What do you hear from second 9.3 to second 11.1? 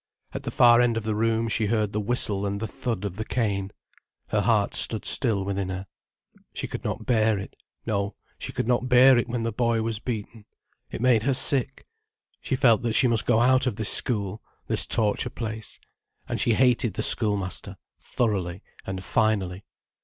the boy was beaten. It